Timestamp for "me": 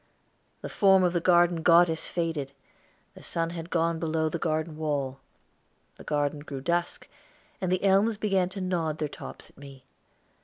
9.59-9.85